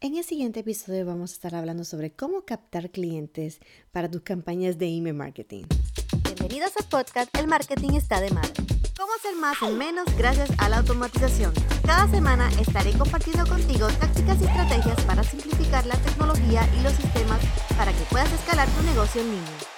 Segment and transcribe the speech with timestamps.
[0.00, 3.58] En el siguiente episodio vamos a estar hablando sobre cómo captar clientes
[3.90, 5.64] para tus campañas de email marketing.
[6.22, 8.52] Bienvenidos al podcast El Marketing está de madre.
[8.96, 11.52] ¿Cómo hacer más en menos gracias a la automatización?
[11.84, 17.40] Cada semana estaré compartiendo contigo tácticas y estrategias para simplificar la tecnología y los sistemas
[17.76, 19.77] para que puedas escalar tu negocio en línea.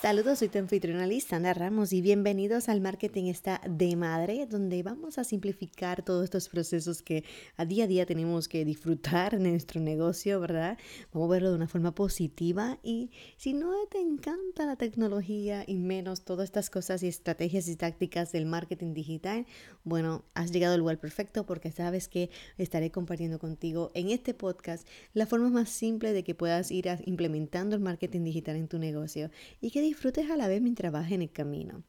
[0.00, 5.18] Saludos, soy tu anfitriona Lisandra Ramos y bienvenidos al Marketing está de madre, donde vamos
[5.18, 7.22] a simplificar todos estos procesos que
[7.58, 10.78] a día a día tenemos que disfrutar en nuestro negocio, ¿verdad?
[11.12, 15.76] Vamos a verlo de una forma positiva y si no te encanta la tecnología y
[15.76, 19.44] menos todas estas cosas y estrategias y tácticas del marketing digital,
[19.84, 24.88] bueno, has llegado al lugar perfecto porque sabes que estaré compartiendo contigo en este podcast
[25.12, 29.30] la forma más simple de que puedas ir implementando el marketing digital en tu negocio
[29.60, 31.82] y que disfrutes a la vez mientras vas en el camino.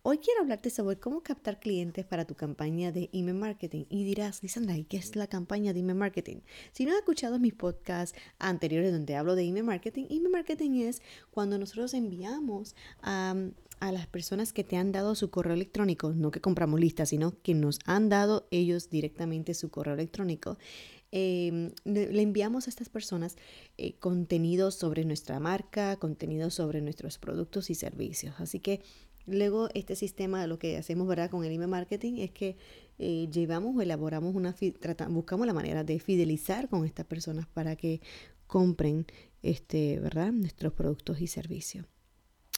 [0.00, 3.84] Hoy quiero hablarte sobre cómo captar clientes para tu campaña de email marketing.
[3.90, 6.38] Y dirás, Lisandra, ¿y qué es la campaña de email marketing?
[6.72, 11.02] Si no has escuchado mis podcasts anteriores donde hablo de email marketing, email marketing es
[11.30, 13.34] cuando nosotros enviamos a
[13.80, 17.52] las personas que te han dado su correo electrónico, no que compramos listas, sino que
[17.52, 20.56] nos han dado ellos directamente su correo electrónico.
[21.14, 23.36] Em, le enviamos a estas personas
[23.76, 28.34] eh, contenidos sobre nuestra marca, contenidos sobre nuestros productos y servicios.
[28.38, 28.80] Así que
[29.26, 31.30] luego este sistema, lo que hacemos ¿verdad?
[31.30, 32.56] con el email marketing es que
[32.98, 34.56] eh, llevamos o elaboramos una,
[35.10, 38.00] buscamos la manera de fidelizar con estas personas para que
[38.46, 39.06] compren
[39.42, 40.32] este, ¿verdad?
[40.32, 41.84] nuestros productos y servicios.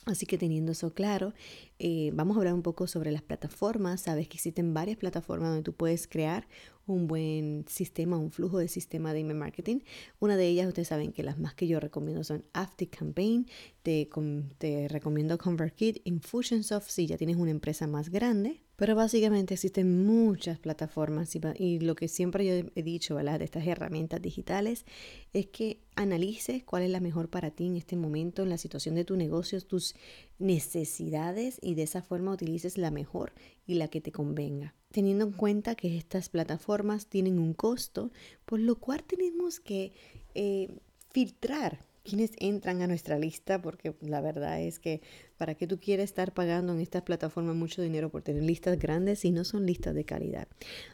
[0.06, 1.32] Así que teniendo eso claro,
[1.78, 4.02] eh, vamos a hablar un poco sobre las plataformas.
[4.02, 6.46] Sabes que existen varias plataformas donde tú puedes crear
[6.86, 9.80] un buen sistema, un flujo de sistema de email marketing.
[10.20, 12.44] Una de ellas, ustedes saben que las más que yo recomiendo son
[12.90, 13.46] Campaign,
[13.84, 14.08] te,
[14.56, 18.62] te recomiendo ConvertKit, Infusionsoft si ya tienes una empresa más grande.
[18.76, 23.38] Pero básicamente existen muchas plataformas y, lo que siempre yo he dicho ¿verdad?
[23.38, 24.84] de estas herramientas digitales
[25.32, 28.96] es que analices cuál es la mejor para ti en este momento, en la situación
[28.96, 29.94] de tu negocio, tus
[30.40, 33.32] necesidades y de esa forma utilices la mejor
[33.64, 38.12] y la que te convenga teniendo en cuenta que estas plataformas tienen un costo,
[38.44, 39.92] por lo cual tenemos que
[40.36, 40.68] eh,
[41.10, 45.00] filtrar quienes entran a nuestra lista, porque la verdad es que
[45.38, 49.20] para qué tú quieres estar pagando en estas plataformas mucho dinero por tener listas grandes
[49.20, 50.46] si no son listas de calidad.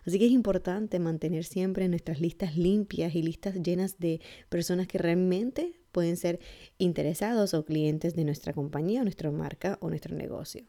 [0.06, 4.98] Así que es importante mantener siempre nuestras listas limpias y listas llenas de personas que
[4.98, 6.38] realmente pueden ser
[6.78, 10.64] interesados o clientes de nuestra compañía, nuestra marca o nuestro negocio.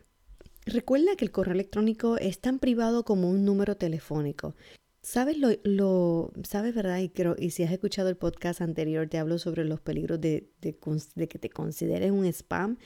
[0.66, 4.56] Recuerda que el correo electrónico es tan privado como un número telefónico.
[5.04, 7.00] ¿Sabes lo, lo sabes verdad?
[7.00, 10.52] Y, creo, y si has escuchado el podcast anterior, te hablo sobre los peligros de,
[10.62, 12.78] de, que te consideres un spam.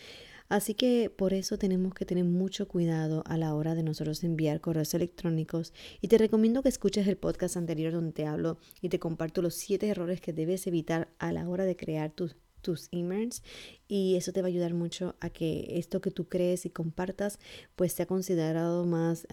[0.47, 4.61] Así que por eso tenemos que tener mucho cuidado a la hora de nosotros enviar
[4.61, 8.99] correos electrónicos y te recomiendo que escuches el podcast anterior donde te hablo y te
[8.99, 13.43] comparto los siete errores que debes evitar a la hora de crear tus tus emails
[13.87, 17.37] y eso te va a ayudar mucho a que esto que tú crees y compartas
[17.75, 19.27] pues sea considerado más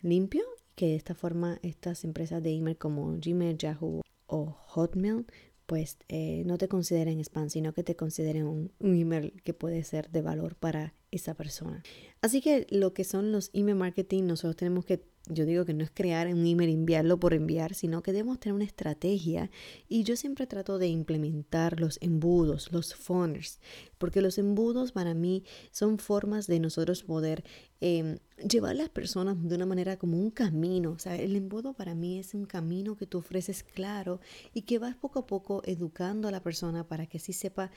[0.00, 0.44] limpio
[0.74, 5.26] que de esta forma estas empresas de email como Gmail, Yahoo o Hotmail
[5.70, 9.84] pues eh, no te consideren spam, sino que te consideren un, un, email que puede
[9.84, 11.84] ser de valor para esa persona.
[12.22, 15.84] Así que lo que son los email marketing, nosotros tenemos que yo digo que no
[15.84, 19.50] es crear un email, enviarlo por enviar, sino que debemos tener una estrategia
[19.88, 23.60] y yo siempre trato de implementar los embudos, los funnels,
[23.98, 27.44] porque los embudos para mí son formas de nosotros poder
[27.80, 30.92] em, llevar a las personas de una manera como un camino.
[30.92, 34.20] O sea, el embudo para mí es un camino que tú ofreces claro
[34.54, 37.70] y que vas poco a poco educando a la persona para que así sepa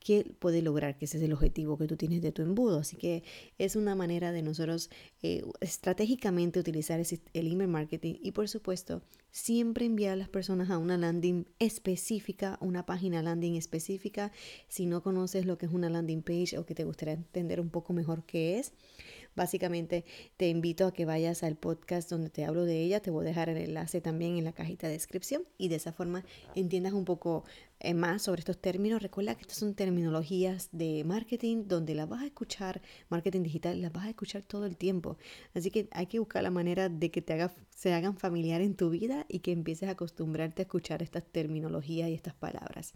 [0.00, 2.80] qué puede lograr, que ese es el objetivo que tú tienes de tu embudo.
[2.80, 3.22] Así que
[3.58, 4.90] es una manera de nosotros
[5.22, 10.78] eh, estratégicamente utilizar el email marketing y por supuesto siempre enviar a las personas a
[10.78, 14.32] una landing específica, una página landing específica.
[14.68, 17.70] Si no conoces lo que es una landing page o que te gustaría entender un
[17.70, 18.72] poco mejor qué es,
[19.36, 20.04] Básicamente
[20.36, 23.00] te invito a que vayas al podcast donde te hablo de ella.
[23.00, 25.92] Te voy a dejar el enlace también en la cajita de descripción y de esa
[25.92, 26.24] forma
[26.54, 27.44] entiendas un poco
[27.78, 29.02] eh, más sobre estos términos.
[29.02, 33.92] Recuerda que estas son terminologías de marketing donde las vas a escuchar, marketing digital, las
[33.92, 35.16] vas a escuchar todo el tiempo.
[35.54, 38.74] Así que hay que buscar la manera de que te haga, se hagan familiar en
[38.74, 42.94] tu vida y que empieces a acostumbrarte a escuchar estas terminologías y estas palabras.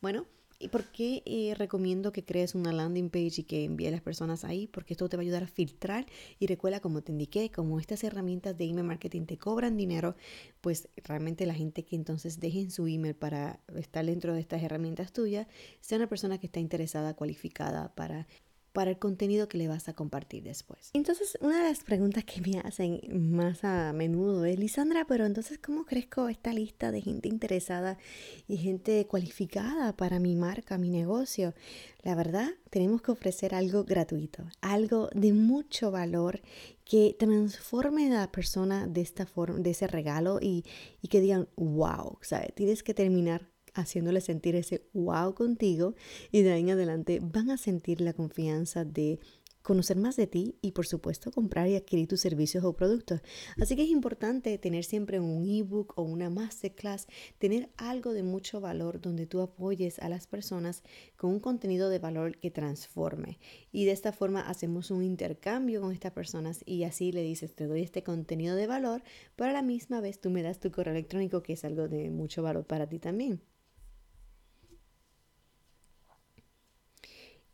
[0.00, 0.26] Bueno,
[0.62, 4.02] ¿Y por qué eh, recomiendo que crees una landing page y que envíes a las
[4.02, 4.66] personas ahí?
[4.66, 6.04] Porque esto te va a ayudar a filtrar
[6.38, 10.16] y recuerda, como te indiqué, como estas herramientas de email marketing te cobran dinero,
[10.60, 15.14] pues realmente la gente que entonces dejen su email para estar dentro de estas herramientas
[15.14, 15.46] tuyas
[15.80, 18.26] sea una persona que está interesada, cualificada para
[18.72, 20.90] para el contenido que le vas a compartir después.
[20.92, 23.00] Entonces, una de las preguntas que me hacen
[23.32, 27.98] más a menudo es, Lisandra, pero entonces, ¿cómo crezco esta lista de gente interesada
[28.46, 31.54] y gente cualificada para mi marca, mi negocio?
[32.02, 36.40] La verdad, tenemos que ofrecer algo gratuito, algo de mucho valor
[36.84, 40.64] que transforme a la persona de esta forma, de ese regalo y,
[41.02, 42.54] y que digan, wow, ¿sabes?
[42.54, 45.94] Tienes que terminar haciéndole sentir ese wow contigo
[46.30, 49.18] y de ahí en adelante van a sentir la confianza de
[49.62, 53.20] conocer más de ti y por supuesto comprar y adquirir tus servicios o productos.
[53.60, 57.06] Así que es importante tener siempre un ebook o una masterclass,
[57.38, 60.82] tener algo de mucho valor donde tú apoyes a las personas
[61.16, 63.38] con un contenido de valor que transforme.
[63.72, 67.66] Y de esta forma hacemos un intercambio con estas personas y así le dices, te
[67.66, 69.02] doy este contenido de valor,
[69.36, 72.10] pero a la misma vez tú me das tu correo electrónico que es algo de
[72.10, 73.40] mucho valor para ti también.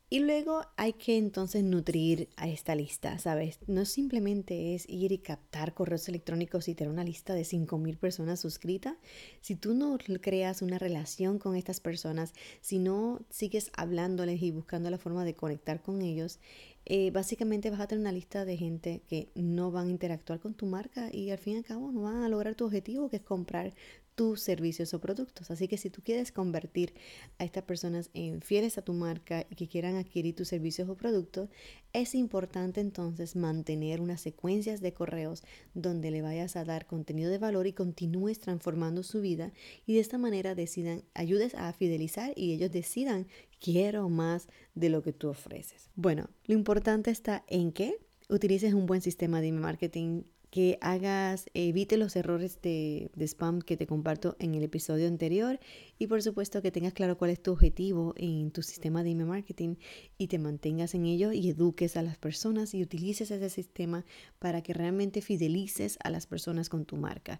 [0.09, 3.59] Y luego hay que entonces nutrir a esta lista, ¿sabes?
[3.67, 8.39] No simplemente es ir y captar correos electrónicos y tener una lista de 5.000 personas
[8.39, 8.95] suscritas.
[9.41, 12.31] Si tú no creas una relación con estas personas,
[12.61, 16.39] si no sigues hablándoles y buscando la forma de conectar con ellos,
[16.85, 20.53] eh, básicamente vas a tener una lista de gente que no van a interactuar con
[20.53, 23.17] tu marca y al fin y al cabo no van a lograr tu objetivo, que
[23.17, 23.73] es comprar
[24.17, 25.51] tus servicios o productos.
[25.51, 26.95] Así que si tú quieres convertir
[27.37, 30.95] a estas personas en fieles a tu marca y que quieran adquirir tus servicios o
[30.95, 31.49] productos,
[31.93, 35.43] es importante entonces mantener unas secuencias de correos
[35.75, 39.53] donde le vayas a dar contenido de valor y continúes transformando su vida
[39.85, 43.27] y de esta manera decidan, ayudes a fidelizar y ellos decidan
[43.59, 45.91] quiero más de lo que tú ofreces.
[45.93, 47.99] Bueno, lo importante está en que
[48.29, 53.87] utilices un buen sistema de marketing que hagas, evite los errores de, spam que te
[53.87, 55.59] comparto en el episodio anterior
[55.99, 59.27] y por supuesto que tengas claro cuál es tu objetivo en tu sistema de email
[59.27, 59.75] marketing
[60.17, 64.05] y te mantengas en ello y eduques a las personas y utilices ese sistema
[64.39, 67.39] para que realmente fidelices a las personas con tu marca.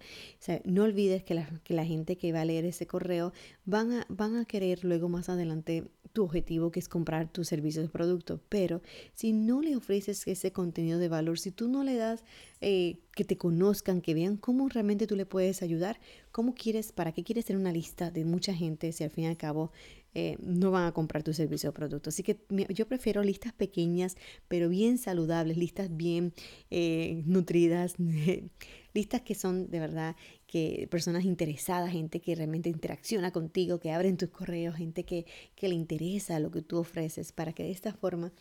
[0.65, 3.31] no olvides que la, que la gente que va a leer ese correo
[3.65, 5.85] van a, van a querer luego más adelante
[6.17, 8.41] tu objetivo que es comprar tus servicios de producto.
[8.49, 8.81] Pero
[9.13, 12.23] si no le ofreces ese contenido de valor, si tú no le das
[12.59, 15.99] eh, que te conozcan, que vean cómo realmente tú le puedes ayudar,
[16.31, 19.27] cómo quieres, para qué quieres tener una lista de mucha gente si al fin y
[19.27, 19.71] al cabo
[20.19, 22.09] eh, no van a comprar tu servicio o producto.
[22.09, 22.39] Así que
[22.73, 24.17] yo prefiero listas pequeñas,
[24.47, 26.33] pero bien saludables, listas bien
[26.71, 27.93] eh, nutridas,
[28.95, 30.15] listas que son de verdad
[30.47, 35.69] que personas interesadas, gente que realmente interacciona contigo, que abren tus correos, gente que, que
[35.69, 38.33] le interesa lo que tú ofreces, para que de esta forma,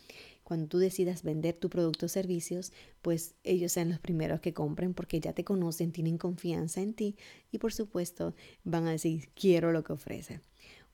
[0.44, 2.72] cuando tú decidas vender tu producto o servicios,
[3.02, 7.16] pues ellos sean los primeros que compren porque ya te conocen, tienen confianza en ti
[7.52, 8.34] y por supuesto
[8.64, 10.40] van a decir, quiero lo que ofrece.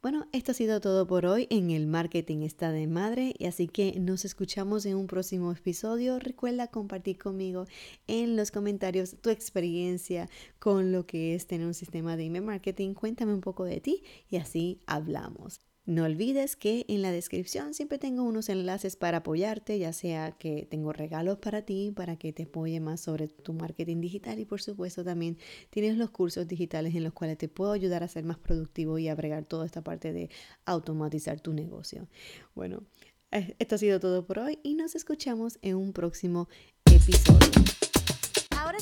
[0.02, 3.68] Bueno, esto ha sido todo por hoy en el Marketing está de madre y así
[3.68, 6.18] que nos escuchamos en un próximo episodio.
[6.18, 7.66] Recuerda compartir conmigo
[8.08, 10.28] en los comentarios tu experiencia
[10.58, 12.94] con lo que es tener un sistema de email marketing.
[12.94, 15.60] Cuéntame un poco de ti y así hablamos.
[15.84, 20.64] No olvides que en la descripción siempre tengo unos enlaces para apoyarte, ya sea que
[20.70, 24.62] tengo regalos para ti, para que te apoye más sobre tu marketing digital y por
[24.62, 25.38] supuesto también
[25.70, 29.08] tienes los cursos digitales en los cuales te puedo ayudar a ser más productivo y
[29.08, 30.30] a bregar toda esta parte de
[30.66, 32.06] automatizar tu negocio.
[32.54, 32.84] Bueno,
[33.32, 36.48] eh, esto ha sido todo por hoy y nos escuchamos en un próximo
[36.84, 37.61] episodio.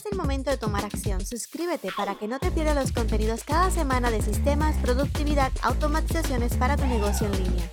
[0.00, 1.26] Es el momento de tomar acción.
[1.26, 6.78] Suscríbete para que no te pierdas los contenidos cada semana de sistemas, productividad, automatizaciones para
[6.78, 7.70] tu negocio en línea.